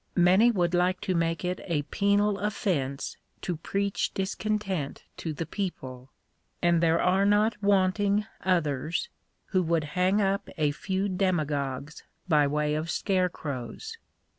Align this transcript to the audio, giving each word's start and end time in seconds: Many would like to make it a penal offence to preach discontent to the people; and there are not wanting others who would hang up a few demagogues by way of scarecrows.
Many 0.17 0.49
would 0.49 0.73
like 0.73 0.99
to 1.01 1.13
make 1.13 1.45
it 1.45 1.59
a 1.65 1.83
penal 1.83 2.39
offence 2.39 3.17
to 3.41 3.55
preach 3.55 4.11
discontent 4.15 5.03
to 5.17 5.31
the 5.31 5.45
people; 5.45 6.09
and 6.59 6.81
there 6.81 6.99
are 6.99 7.23
not 7.23 7.61
wanting 7.61 8.25
others 8.43 9.09
who 9.49 9.61
would 9.61 9.83
hang 9.93 10.19
up 10.19 10.49
a 10.57 10.71
few 10.71 11.07
demagogues 11.07 12.01
by 12.27 12.47
way 12.47 12.73
of 12.73 12.89
scarecrows. 12.89 13.99